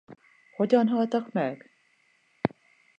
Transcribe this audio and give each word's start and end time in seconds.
Hogyan 0.55 0.87
haltak 0.87 1.31
meg? 1.33 1.69